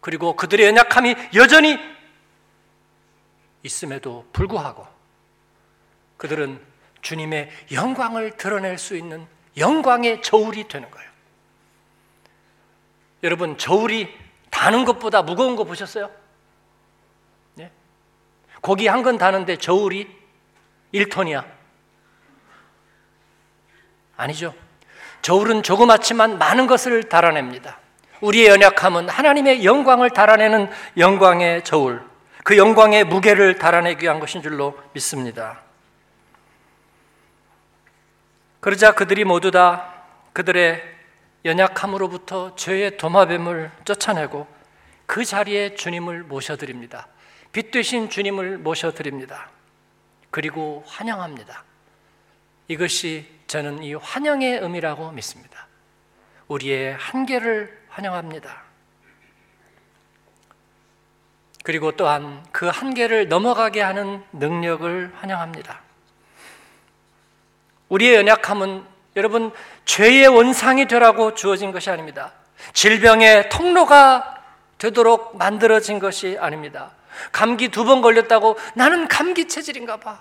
[0.00, 1.78] 그리고 그들의 연약함이 여전히
[3.62, 4.86] 있음에도 불구하고
[6.16, 6.60] 그들은
[7.02, 11.10] 주님의 영광을 드러낼 수 있는 영광의 저울이 되는 거예요.
[13.22, 14.08] 여러분, 저울이
[14.50, 16.10] 다는 것보다 무거운 거 보셨어요?
[17.54, 17.70] 네?
[18.60, 20.08] 고기 한 건 다는데 저울이
[20.94, 21.46] 1톤이야.
[24.16, 24.54] 아니죠.
[25.22, 27.79] 저울은 조그맣지만 많은 것을 달아냅니다.
[28.20, 32.02] 우리의 연약함은 하나님의 영광을 달아내는 영광의 저울,
[32.44, 35.60] 그 영광의 무게를 달아내기 위한 것인 줄로 믿습니다.
[38.60, 39.94] 그러자 그들이 모두 다
[40.32, 40.82] 그들의
[41.44, 44.46] 연약함으로부터 죄의 도마뱀을 쫓아내고
[45.06, 47.08] 그 자리에 주님을 모셔드립니다.
[47.52, 49.50] 빛 되신 주님을 모셔드립니다.
[50.30, 51.64] 그리고 환영합니다.
[52.68, 55.66] 이것이 저는 이 환영의 의미라고 믿습니다.
[56.46, 58.62] 우리의 한계를 환영합니다.
[61.62, 65.80] 그리고 또한 그 한계를 넘어가게 하는 능력을 환영합니다.
[67.88, 68.84] 우리의 연약함은
[69.16, 69.52] 여러분
[69.84, 72.32] 죄의 원상이 되라고 주어진 것이 아닙니다.
[72.72, 74.42] 질병의 통로가
[74.78, 76.92] 되도록 만들어진 것이 아닙니다.
[77.32, 80.18] 감기 두 번 걸렸다고 나는 감기 체질인가 봐.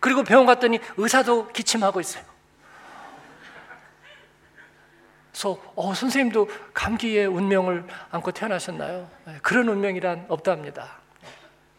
[0.00, 2.33] 그리고 병원 갔더니 의사도 기침하고 있어요.
[5.34, 9.10] 그래서 어, 선생님도 감기의 운명을 안고 태어나셨나요?
[9.26, 10.98] 네, 그런 운명이란 없답니다.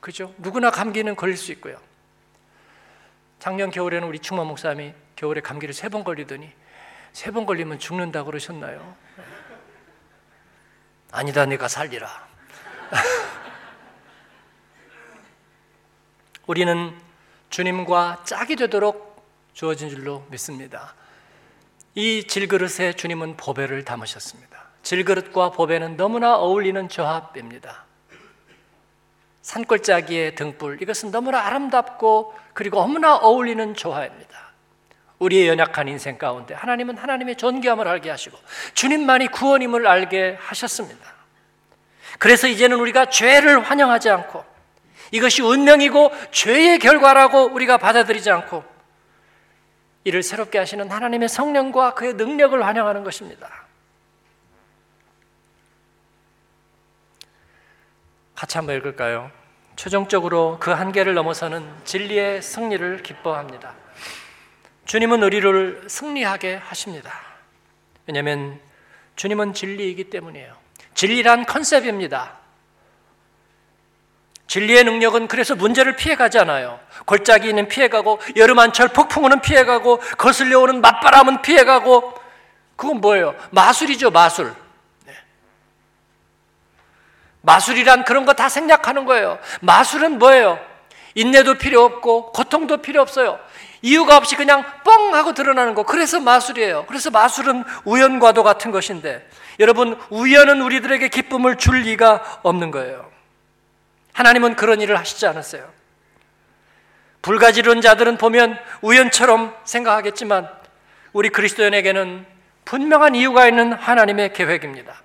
[0.02, 0.34] 그죠?
[0.38, 1.78] 누구나 감기는 걸릴 수 있고요.
[3.40, 6.52] 작년 겨울에는 우리 충만 목사님이 겨울에 감기를 세 번 걸리더니
[7.14, 8.94] 세 번 걸리면 죽는다 그러셨나요?
[11.14, 12.10] 아니다, 네가 살리라.
[16.46, 16.94] 우리는
[17.50, 20.94] 주님과 짝이 되도록 주어진 줄로 믿습니다.
[21.96, 24.66] 이 질그릇에 주님은 보배를 담으셨습니다.
[24.84, 27.86] 질그릇과 보배는 너무나 어울리는 조합입니다.
[29.42, 34.46] 산골짜기의 등불, 이것은 너무나 아름답고 그리고 너무나 어울리는 조화입니다.
[35.20, 38.38] 우리의 연약한 인생 가운데 하나님은 하나님의 존귀함을 알게 하시고
[38.74, 41.14] 주님만이 구원임을 알게 하셨습니다.
[42.20, 44.44] 그래서 이제는 우리가 죄를 환영하지 않고
[45.12, 48.75] 이것이 운명이고 죄의 결과라고 우리가 받아들이지 않고
[50.06, 53.66] 이를 새롭게 하시는 하나님의 성령과 그의 능력을 환영하는 것입니다.
[58.36, 59.32] 같이 한번 읽을까요?
[59.76, 63.74] 최종적으로 그 한계를 넘어서는 진리의 승리를 기뻐합니다.
[64.86, 67.12] 주님은 의리를 승리하게 하십니다.
[68.06, 68.60] 왜냐하면
[69.16, 70.56] 주님은 진리이기 때문이에요.
[70.94, 72.38] 진리란 컨셉입니다.
[74.48, 76.80] 진리의 능력은 그래서 문제를 피해가지 않아요.
[77.06, 82.14] 골짜기는 피해가고 여름 한철 폭풍우는 피해가고 거슬려 오는 맞바람은 피해가고
[82.76, 83.36] 그건 뭐예요?
[83.52, 84.54] 마술이죠, 마술.
[85.06, 85.14] 네.
[87.42, 89.40] 마술이란 그런 거 다 생략하는 거예요.
[89.62, 90.60] 마술은 뭐예요?
[91.16, 93.40] 인내도 필요 없고 고통도 필요 없어요.
[93.82, 95.84] 이유가 없이 그냥 뻥 하고 드러나는 거.
[95.84, 96.86] 그래서 마술이에요.
[96.88, 99.28] 그래서 마술은 우연과도 같은 것인데
[99.60, 103.15] 여러분 우연은 우리들에게 기쁨을 줄 리가 없는 거예요.
[104.16, 105.70] 하나님은 그런 일을 하시지 않았어요.
[107.22, 110.50] 불가지론자들은 보면 우연처럼 생각하겠지만
[111.12, 112.26] 우리 그리스도인에게는
[112.64, 115.02] 분명한 이유가 있는 하나님의 계획입니다.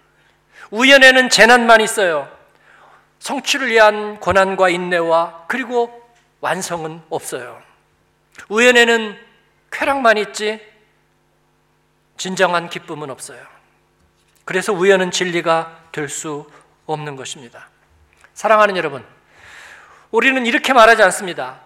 [0.70, 2.30] 우연에는 재난만 있어요.
[3.18, 6.08] 성취를 위한 고난과 인내와 그리고
[6.40, 7.60] 완성은 없어요.
[8.48, 9.18] 우연에는
[9.72, 10.60] 쾌락만 있지
[12.16, 13.44] 진정한 기쁨은 없어요.
[14.44, 16.48] 그래서 우연은 진리가 될 수
[16.86, 17.68] 없는 것입니다.
[18.40, 19.04] 사랑하는 여러분,
[20.10, 21.60] 우리는 이렇게 말하지 않습니다.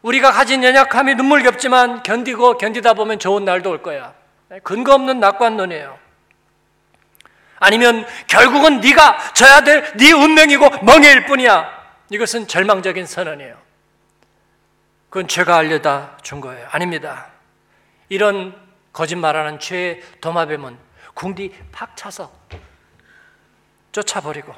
[0.00, 4.14] 우리가 가진 연약함이 눈물겹지만 견디고 견디다 보면 좋은 날도 올 거야.
[4.62, 5.98] 근거 없는 낙관론이에요.
[7.58, 11.70] 아니면 결국은 네가 져야 될 네 운명이고 멍해일 뿐이야.
[12.08, 13.58] 이것은 절망적인 선언이에요.
[15.10, 16.66] 그건 죄가 알려다 준 거예요.
[16.70, 17.26] 아닙니다.
[18.08, 18.58] 이런
[18.94, 20.78] 거짓말하는 죄의 도마뱀은
[21.12, 22.32] 궁디 팍 차서
[23.92, 24.54] 쫓아버리고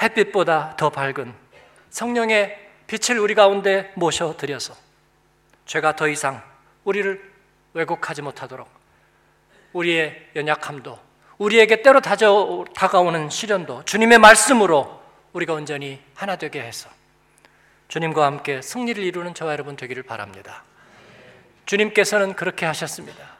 [0.00, 1.34] 햇빛보다 더 밝은
[1.90, 4.74] 성령의 빛을 우리 가운데 모셔드려서
[5.66, 6.42] 죄가 더 이상
[6.84, 7.32] 우리를
[7.72, 8.68] 왜곡하지 못하도록
[9.72, 10.98] 우리의 연약함도
[11.38, 15.02] 우리에게 때로 다가오는 시련도 주님의 말씀으로
[15.32, 16.88] 우리가 온전히 하나 되게 해서
[17.88, 20.62] 주님과 함께 승리를 이루는 저와 여러분 되기를 바랍니다.
[21.66, 23.34] 주님께서는 그렇게 하셨습니다.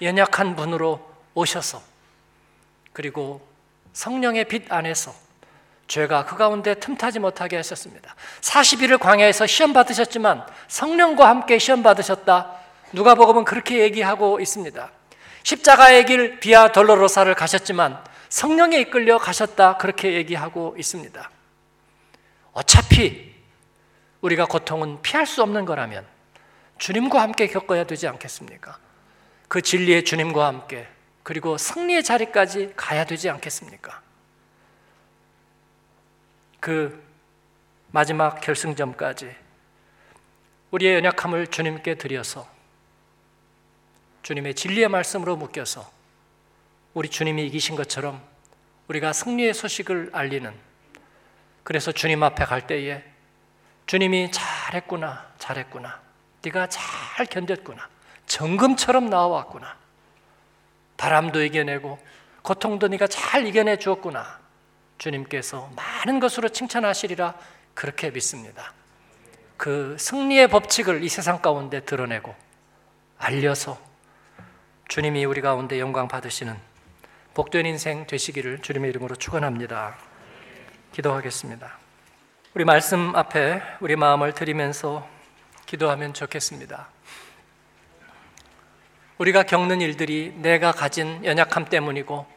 [0.00, 1.82] 연약한 분으로 오셔서
[2.92, 3.46] 그리고
[3.92, 5.23] 성령의 빛 안에서
[5.86, 8.14] 죄가 그 가운데 틈타지 못하게 하셨습니다.
[8.40, 12.52] 40일을 광야에서 시험 받으셨지만 성령과 함께 시험 받으셨다.
[12.92, 14.90] 누가복음은 그렇게 얘기하고 있습니다.
[15.42, 19.76] 십자가의 길 비아 doloro사를 가셨지만 성령에 이끌려 가셨다.
[19.76, 21.30] 그렇게 얘기하고 있습니다.
[22.52, 23.34] 어차피
[24.22, 26.06] 우리가 고통은 피할 수 없는 거라면
[26.78, 28.78] 주님과 함께 겪어야 되지 않겠습니까?
[29.48, 30.88] 그 진리의 주님과 함께
[31.22, 34.03] 그리고 승리의 자리까지 가야 되지 않겠습니까?
[36.64, 36.98] 그
[37.90, 39.36] 마지막 결승점까지
[40.70, 42.48] 우리의 연약함을 주님께 드려서
[44.22, 45.92] 주님의 진리의 말씀으로 묶여서
[46.94, 48.18] 우리 주님이 이기신 것처럼
[48.88, 50.54] 우리가 승리의 소식을 알리는
[51.64, 53.04] 그래서 주님 앞에 갈 때에
[53.84, 56.00] 주님이 잘했구나 잘했구나
[56.42, 57.80] 네가 잘 견뎠구나
[58.24, 59.76] 정금처럼 나와왔구나
[60.96, 61.98] 바람도 이겨내고
[62.40, 64.43] 고통도 네가 잘 이겨내 주었구나
[65.04, 67.34] 주님께서 많은 것으로 칭찬하시리라
[67.74, 68.72] 그렇게 믿습니다.
[69.58, 72.34] 그 승리의 법칙을 이 세상 가운데 드러내고
[73.18, 73.78] 알려서
[74.88, 76.56] 주님이 우리 가운데 영광 받으시는
[77.34, 79.98] 복된 인생 되시기를 주님의 이름으로 축원합니다.
[80.92, 81.78] 기도하겠습니다.
[82.54, 85.06] 우리 말씀 앞에 우리 마음을 드리면서
[85.66, 86.88] 기도하면 좋겠습니다.
[89.18, 92.33] 우리가 겪는 일들이 내가 가진 연약함 때문이고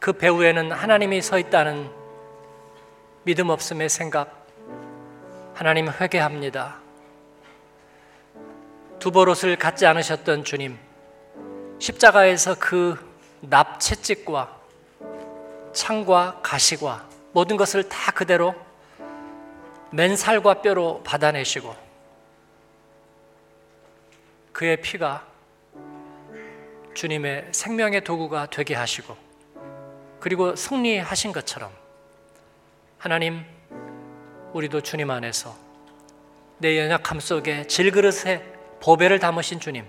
[0.00, 1.90] 그 배후에는 하나님이 서 있다는
[3.24, 4.46] 믿음 없음의 생각,
[5.54, 6.76] 하나님 회개합니다.
[9.00, 10.78] 두버롯을 갖지 않으셨던 주님,
[11.78, 12.96] 십자가에서 그
[13.40, 14.56] 납채찍과
[15.72, 18.54] 창과 가시과 모든 것을 다 그대로
[19.90, 21.74] 맨살과 뼈로 받아내시고
[24.52, 25.26] 그의 피가
[26.94, 29.27] 주님의 생명의 도구가 되게 하시고
[30.20, 31.70] 그리고 승리하신 것처럼
[32.98, 33.44] 하나님
[34.52, 35.54] 우리도 주님 안에서
[36.58, 38.42] 내 연약함 속에 질그릇에
[38.80, 39.84] 보배를 담으신 주님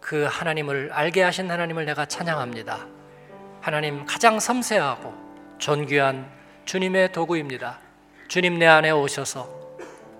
[0.00, 2.86] 그 하나님을 알게 하신 하나님을 내가 찬양합니다.
[3.60, 5.14] 하나님 가장 섬세하고
[5.58, 6.28] 존귀한
[6.64, 7.78] 주님의 도구입니다.
[8.28, 9.76] 주님 내 안에 오셔서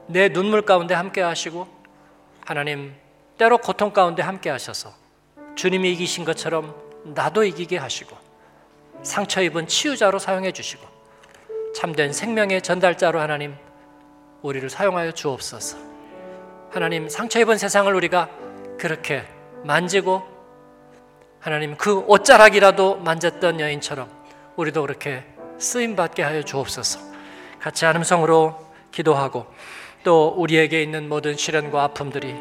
[0.07, 1.67] 내 눈물 가운데 함께 하시고
[2.45, 2.95] 하나님
[3.39, 4.93] 때로 고통 가운데 함께 하셔서
[5.55, 6.75] 주님이 이기신 것처럼
[7.05, 8.17] 나도 이기게 하시고
[9.03, 10.87] 상처 입은 치유자로 사용해 주시고
[11.75, 13.55] 참된 생명의 전달자로 하나님
[14.43, 15.79] 우리를 사용하여 주옵소서.
[16.71, 18.29] 하나님 상처 입은 세상을 우리가
[18.79, 19.25] 그렇게
[19.65, 20.23] 만지고
[21.41, 24.09] 하나님 그 옷자락이라도 만졌던 여인처럼
[24.57, 25.25] 우리도 그렇게
[25.59, 27.01] 쓰임 받게 하여 주옵소서.
[27.61, 28.59] 같이 한음성으로
[28.91, 29.47] 기도하고
[30.05, 32.35] 또 우리에게 있는 모든 시련과 아픔들이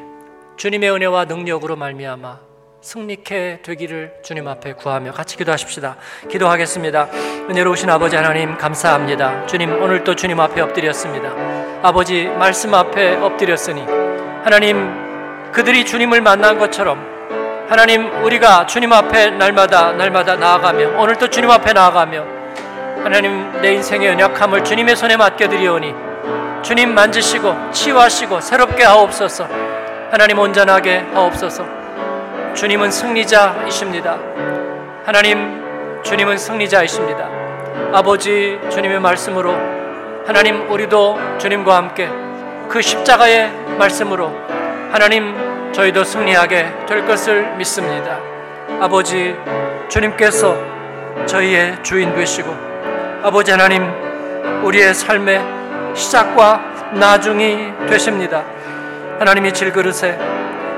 [0.58, 2.51] 주님의 은혜와 능력으로 말미암아
[2.82, 5.98] 승리케 되기를 주님 앞에 구하며 같이 기도하십시다.
[6.30, 7.10] 기도하겠습니다.
[7.48, 9.46] 은혜로우신 아버지 하나님 감사합니다.
[9.46, 11.32] 주님 오늘 또 주님 앞에 엎드렸습니다.
[11.84, 13.82] 아버지 말씀 앞에 엎드렸으니
[14.44, 17.00] 하나님 그들이 주님을 만난 것처럼
[17.70, 22.26] 하나님 우리가 주님 앞에 날마다 날마다 나아가며 오늘 또 주님 앞에 나아가며
[23.04, 25.94] 하나님 내 인생의 연약함을 주님의 손에 맡겨드리오니
[26.64, 29.48] 주님 만지시고 치유하시고 새롭게 하옵소서
[30.10, 31.81] 하나님 온전하게 하옵소서
[32.54, 34.18] 주님은 승리자이십니다
[35.06, 35.62] 하나님
[36.04, 37.30] 주님은 승리자이십니다
[37.94, 39.54] 아버지 주님의 말씀으로
[40.26, 42.10] 하나님 우리도 주님과 함께
[42.70, 44.32] 그 십자가의 말씀으로
[44.92, 48.20] 하나님 저희도 승리하게 될 것을 믿습니다.
[48.80, 49.36] 아버지
[49.90, 50.58] 주님께서
[51.26, 52.50] 저희의 주인 되시고
[53.24, 53.90] 아버지 하나님
[54.64, 55.42] 우리의 삶의
[55.96, 58.44] 시작과 나중이 되십니다.
[59.20, 60.18] 하나님이 질그릇에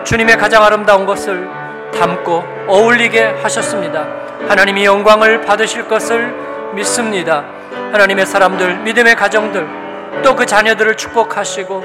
[0.04, 1.48] 주님의 가장 아름다운 것을
[1.94, 4.08] 담고 어울리게 하셨습니다.
[4.48, 6.34] 하나님이 영광을 받으실 것을
[6.74, 7.46] 믿습니다.
[7.92, 9.84] 하나님의 사람들, 믿음의 가정들,
[10.22, 11.84] 또 그 자녀들을 축복하시고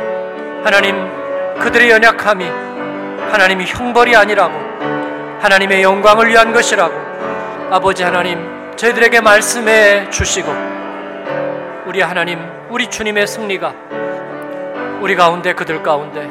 [0.64, 0.96] 하나님
[1.58, 2.46] 그들의 연약함이
[3.30, 4.54] 하나님이 형벌이 아니라고
[5.40, 6.94] 하나님의 영광을 위한 것이라고
[7.70, 10.50] 아버지 하나님 저희들에게 말씀해 주시고
[11.86, 12.38] 우리 하나님
[12.70, 13.74] 우리 주님의 승리가
[15.00, 16.28] 우리 가운데 그들 가운데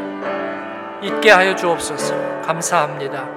[1.01, 3.36] 있게 하여 주옵소서 감사합니다